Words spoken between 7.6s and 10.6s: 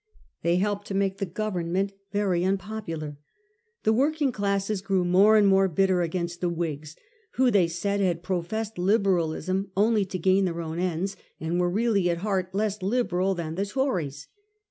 said had professed Liberalism only to gain their